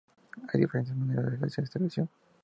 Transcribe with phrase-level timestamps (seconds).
[0.51, 2.09] Hay diferentes maneras de realizar esta ilusión.